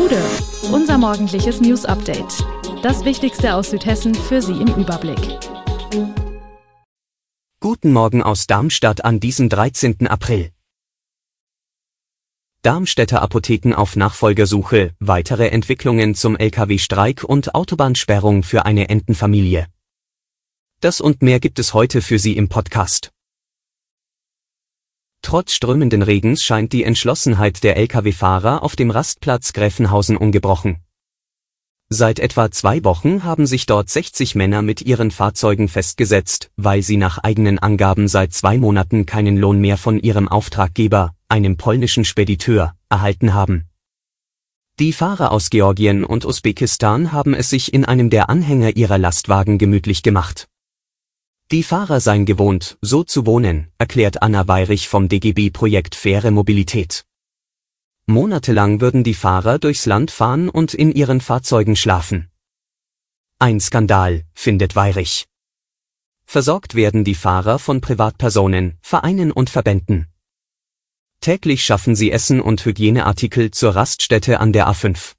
[0.00, 0.22] Gude,
[0.72, 2.42] unser morgendliches News Update.
[2.82, 5.20] Das Wichtigste aus Südhessen für Sie im Überblick.
[7.60, 10.06] Guten Morgen aus Darmstadt an diesem 13.
[10.06, 10.52] April.
[12.62, 19.66] Darmstädter Apotheken auf Nachfolgersuche, weitere Entwicklungen zum Lkw-Streik und Autobahnsperrung für eine Entenfamilie.
[20.80, 23.10] Das und mehr gibt es heute für Sie im Podcast.
[25.22, 30.78] Trotz strömenden Regens scheint die Entschlossenheit der Lkw-Fahrer auf dem Rastplatz Gräfenhausen ungebrochen.
[31.88, 36.96] Seit etwa zwei Wochen haben sich dort 60 Männer mit ihren Fahrzeugen festgesetzt, weil sie
[36.96, 42.74] nach eigenen Angaben seit zwei Monaten keinen Lohn mehr von ihrem Auftraggeber, einem polnischen Spediteur,
[42.88, 43.64] erhalten haben.
[44.78, 49.58] Die Fahrer aus Georgien und Usbekistan haben es sich in einem der Anhänger ihrer Lastwagen
[49.58, 50.48] gemütlich gemacht.
[51.52, 57.04] Die Fahrer seien gewohnt, so zu wohnen, erklärt Anna Weirich vom DGB-Projekt Faire Mobilität.
[58.06, 62.30] Monatelang würden die Fahrer durchs Land fahren und in ihren Fahrzeugen schlafen.
[63.40, 65.26] Ein Skandal, findet Weirich.
[66.24, 70.06] Versorgt werden die Fahrer von Privatpersonen, Vereinen und Verbänden.
[71.20, 75.14] Täglich schaffen sie Essen und Hygieneartikel zur Raststätte an der A5.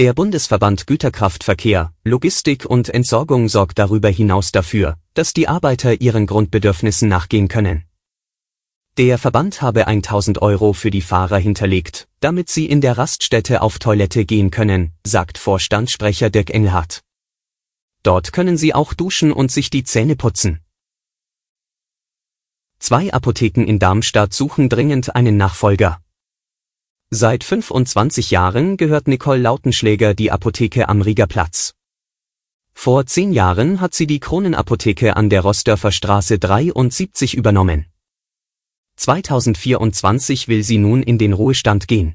[0.00, 7.06] Der Bundesverband Güterkraftverkehr, Logistik und Entsorgung sorgt darüber hinaus dafür, dass die Arbeiter ihren Grundbedürfnissen
[7.06, 7.84] nachgehen können.
[8.96, 13.78] Der Verband habe 1000 Euro für die Fahrer hinterlegt, damit sie in der Raststätte auf
[13.78, 17.02] Toilette gehen können, sagt Vorstandssprecher Dirk Engelhardt.
[18.02, 20.60] Dort können sie auch duschen und sich die Zähne putzen.
[22.78, 26.00] Zwei Apotheken in Darmstadt suchen dringend einen Nachfolger.
[27.12, 31.74] Seit 25 Jahren gehört Nicole Lautenschläger die Apotheke am Rieger Platz.
[32.72, 37.86] Vor zehn Jahren hat sie die Kronenapotheke an der Rossdörfer Straße 73 übernommen.
[38.94, 42.14] 2024 will sie nun in den Ruhestand gehen.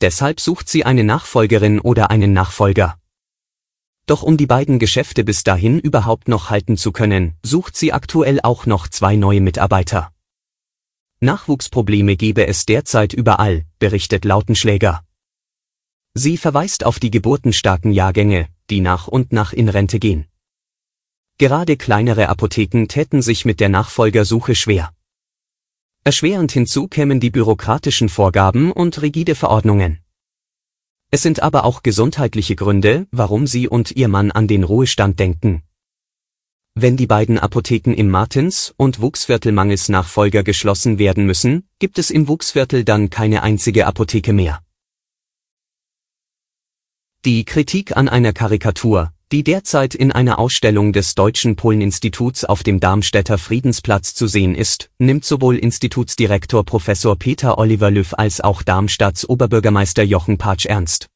[0.00, 3.00] Deshalb sucht sie eine Nachfolgerin oder einen Nachfolger.
[4.06, 8.38] Doch um die beiden Geschäfte bis dahin überhaupt noch halten zu können, sucht sie aktuell
[8.44, 10.11] auch noch zwei neue Mitarbeiter.
[11.22, 15.04] Nachwuchsprobleme gebe es derzeit überall, berichtet Lautenschläger.
[16.14, 20.26] Sie verweist auf die geburtenstarken Jahrgänge, die nach und nach in Rente gehen.
[21.38, 24.92] Gerade kleinere Apotheken täten sich mit der Nachfolgersuche schwer.
[26.02, 30.00] Erschwerend hinzu kämen die bürokratischen Vorgaben und rigide Verordnungen.
[31.12, 35.62] Es sind aber auch gesundheitliche Gründe, warum sie und ihr Mann an den Ruhestand denken.
[36.74, 42.10] Wenn die beiden Apotheken im Martins- und Wuchsviertel mangels Nachfolger geschlossen werden müssen, gibt es
[42.10, 44.62] im Wuchsviertel dann keine einzige Apotheke mehr.
[47.26, 52.80] Die Kritik an einer Karikatur, die derzeit in einer Ausstellung des Deutschen Poleninstituts auf dem
[52.80, 59.28] Darmstädter Friedensplatz zu sehen ist, nimmt sowohl Institutsdirektor Professor Peter Oliver Löw als auch Darmstadts
[59.28, 61.11] Oberbürgermeister Jochen Patsch ernst.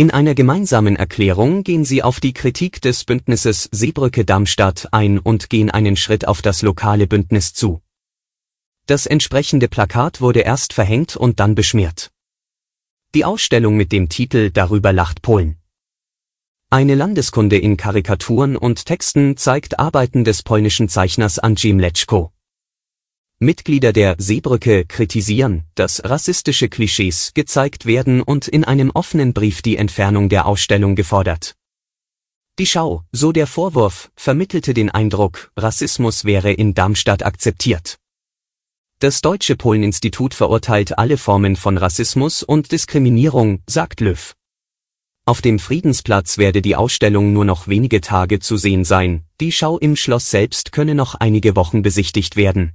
[0.00, 5.50] In einer gemeinsamen Erklärung gehen sie auf die Kritik des Bündnisses Seebrücke Darmstadt ein und
[5.50, 7.82] gehen einen Schritt auf das lokale Bündnis zu.
[8.86, 12.12] Das entsprechende Plakat wurde erst verhängt und dann beschmiert.
[13.14, 15.58] Die Ausstellung mit dem Titel Darüber lacht Polen.
[16.70, 22.32] Eine Landeskunde in Karikaturen und Texten zeigt Arbeiten des polnischen Zeichners Andrzej Mleczko.
[23.42, 29.78] Mitglieder der Seebrücke kritisieren, dass rassistische Klischees gezeigt werden und in einem offenen Brief die
[29.78, 31.56] Entfernung der Ausstellung gefordert.
[32.58, 37.96] Die Schau, so der Vorwurf, vermittelte den Eindruck, Rassismus wäre in Darmstadt akzeptiert.
[38.98, 44.34] Das Deutsche Poleninstitut verurteilt alle Formen von Rassismus und Diskriminierung, sagt Löw.
[45.24, 49.78] Auf dem Friedensplatz werde die Ausstellung nur noch wenige Tage zu sehen sein, die Schau
[49.78, 52.74] im Schloss selbst könne noch einige Wochen besichtigt werden.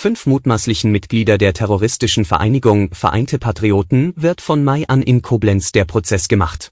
[0.00, 5.86] Fünf mutmaßlichen Mitglieder der terroristischen Vereinigung Vereinte Patrioten wird von Mai an in Koblenz der
[5.86, 6.70] Prozess gemacht.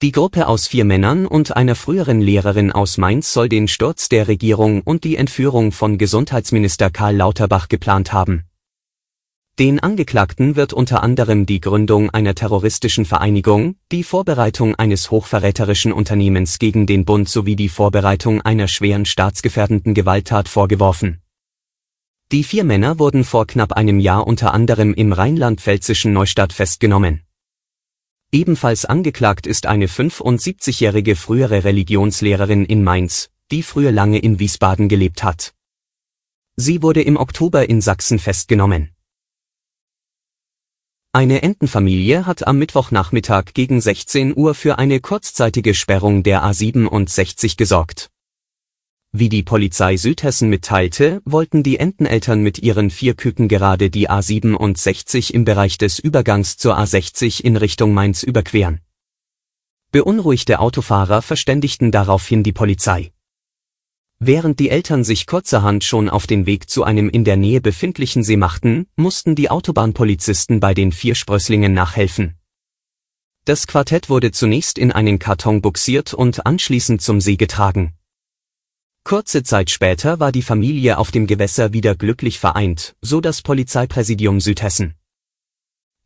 [0.00, 4.26] Die Gruppe aus vier Männern und einer früheren Lehrerin aus Mainz soll den Sturz der
[4.26, 8.44] Regierung und die Entführung von Gesundheitsminister Karl Lauterbach geplant haben.
[9.58, 16.58] Den Angeklagten wird unter anderem die Gründung einer terroristischen Vereinigung, die Vorbereitung eines hochverräterischen Unternehmens
[16.58, 21.20] gegen den Bund sowie die Vorbereitung einer schweren staatsgefährdenden Gewalttat vorgeworfen
[22.34, 27.22] die vier Männer wurden vor knapp einem Jahr unter anderem im rheinland-pfälzischen Neustadt festgenommen.
[28.32, 35.22] Ebenfalls angeklagt ist eine 75-jährige frühere Religionslehrerin in Mainz, die früher lange in Wiesbaden gelebt
[35.22, 35.54] hat.
[36.56, 38.90] Sie wurde im Oktober in Sachsen festgenommen.
[41.12, 48.10] Eine Entenfamilie hat am Mittwochnachmittag gegen 16 Uhr für eine kurzzeitige Sperrung der A67 gesorgt.
[49.16, 55.32] Wie die Polizei Südhessen mitteilte, wollten die Enteneltern mit ihren vier Küken gerade die A67
[55.32, 58.80] im Bereich des Übergangs zur A60 in Richtung Mainz überqueren.
[59.92, 63.12] Beunruhigte Autofahrer verständigten daraufhin die Polizei.
[64.18, 68.24] Während die Eltern sich kurzerhand schon auf den Weg zu einem in der Nähe befindlichen
[68.24, 72.34] See machten, mussten die Autobahnpolizisten bei den vier Sprösslingen nachhelfen.
[73.44, 77.94] Das Quartett wurde zunächst in einen Karton buxiert und anschließend zum See getragen.
[79.06, 84.40] Kurze Zeit später war die Familie auf dem Gewässer wieder glücklich vereint, so das Polizeipräsidium
[84.40, 84.94] Südhessen.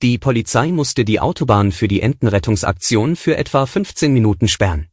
[0.02, 4.88] Die Polizei musste die Autobahn für die Entenrettungsaktion für etwa 15 Minuten sperren.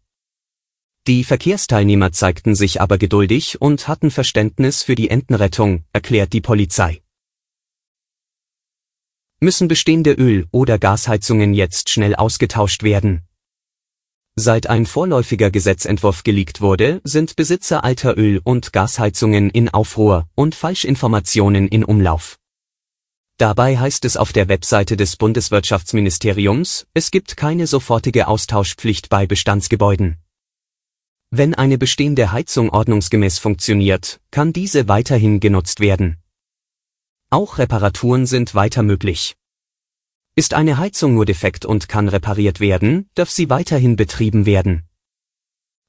[1.08, 7.02] Die Verkehrsteilnehmer zeigten sich aber geduldig und hatten Verständnis für die Entenrettung, erklärt die Polizei.
[9.40, 13.24] Müssen bestehende Öl- oder Gasheizungen jetzt schnell ausgetauscht werden,
[14.38, 20.56] Seit ein vorläufiger Gesetzentwurf geleakt wurde, sind Besitzer alter Öl- und Gasheizungen in Aufruhr und
[20.56, 22.38] Falschinformationen in Umlauf.
[23.38, 30.18] Dabei heißt es auf der Webseite des Bundeswirtschaftsministeriums, es gibt keine sofortige Austauschpflicht bei Bestandsgebäuden.
[31.32, 36.18] Wenn eine bestehende Heizung ordnungsgemäß funktioniert, kann diese weiterhin genutzt werden.
[37.30, 39.38] Auch Reparaturen sind weiter möglich.
[40.38, 44.84] Ist eine Heizung nur defekt und kann repariert werden, darf sie weiterhin betrieben werden.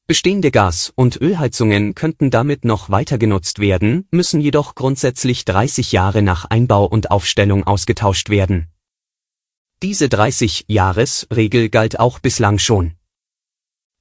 [0.06, 6.22] Bestehende Gas- und Ölheizungen könnten damit noch weiter genutzt werden, müssen jedoch grundsätzlich 30 Jahre
[6.22, 8.69] nach Einbau und Aufstellung ausgetauscht werden.
[9.82, 12.95] Diese 30-Jahres-Regel galt auch bislang schon.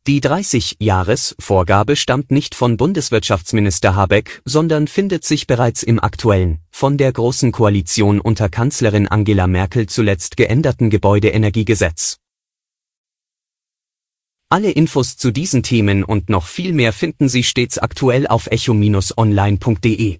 [0.07, 7.11] Die 30-Jahres-Vorgabe stammt nicht von Bundeswirtschaftsminister Habeck, sondern findet sich bereits im aktuellen, von der
[7.11, 12.17] Großen Koalition unter Kanzlerin Angela Merkel zuletzt geänderten Gebäudeenergiegesetz.
[14.47, 20.19] Alle Infos zu diesen Themen und noch viel mehr finden Sie stets aktuell auf echo-online.de.